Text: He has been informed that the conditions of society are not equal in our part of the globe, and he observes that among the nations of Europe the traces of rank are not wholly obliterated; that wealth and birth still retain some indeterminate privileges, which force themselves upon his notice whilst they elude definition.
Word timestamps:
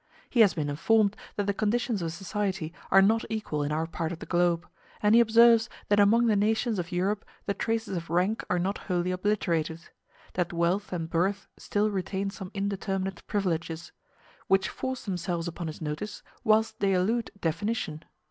He 0.31 0.39
has 0.39 0.55
been 0.55 0.67
informed 0.67 1.15
that 1.35 1.45
the 1.45 1.53
conditions 1.53 2.01
of 2.01 2.11
society 2.11 2.73
are 2.89 3.03
not 3.03 3.23
equal 3.29 3.61
in 3.61 3.71
our 3.71 3.85
part 3.85 4.11
of 4.11 4.17
the 4.17 4.25
globe, 4.25 4.67
and 4.99 5.13
he 5.13 5.21
observes 5.21 5.69
that 5.89 5.99
among 5.99 6.25
the 6.25 6.35
nations 6.35 6.79
of 6.79 6.91
Europe 6.91 7.23
the 7.45 7.53
traces 7.53 7.95
of 7.95 8.09
rank 8.09 8.43
are 8.49 8.57
not 8.57 8.79
wholly 8.79 9.11
obliterated; 9.11 9.79
that 10.33 10.53
wealth 10.53 10.91
and 10.91 11.11
birth 11.11 11.47
still 11.55 11.91
retain 11.91 12.31
some 12.31 12.49
indeterminate 12.55 13.21
privileges, 13.27 13.91
which 14.47 14.69
force 14.69 15.05
themselves 15.05 15.47
upon 15.47 15.67
his 15.67 15.83
notice 15.83 16.23
whilst 16.43 16.79
they 16.79 16.93
elude 16.93 17.29
definition. 17.39 18.03